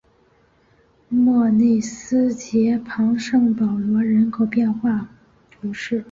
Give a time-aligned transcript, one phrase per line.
[1.09, 5.07] 莫内斯捷旁圣保罗人口变化
[5.51, 5.99] 图示